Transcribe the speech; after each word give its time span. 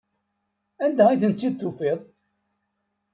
Anda 0.83 1.03
ay 1.07 1.19
tent-id-tufiḍ? 1.21 1.99